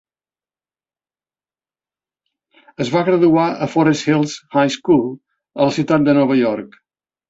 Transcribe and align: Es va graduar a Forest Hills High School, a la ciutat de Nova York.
Es 2.87 2.91
va 2.97 3.05
graduar 3.11 3.47
a 3.67 3.71
Forest 3.77 4.11
Hills 4.11 4.37
High 4.59 4.77
School, 4.81 5.09
a 5.57 5.73
la 5.73 5.81
ciutat 5.81 6.13
de 6.13 6.23
Nova 6.23 6.45
York. 6.47 6.87